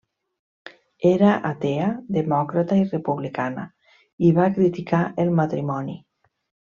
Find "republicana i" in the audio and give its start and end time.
2.93-4.35